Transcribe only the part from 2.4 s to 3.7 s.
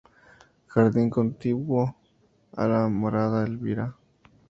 a la morada de